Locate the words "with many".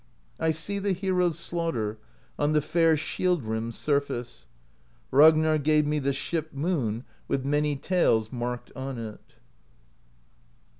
7.27-7.75